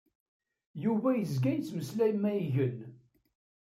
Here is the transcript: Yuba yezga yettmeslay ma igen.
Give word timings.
Yuba 0.83 1.09
yezga 1.13 1.51
yettmeslay 1.53 2.13
ma 2.21 2.31
igen. 2.43 2.77